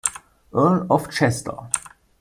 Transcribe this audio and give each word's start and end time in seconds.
Earl 0.51 0.87
of 0.89 1.11
Chester. 1.11 1.69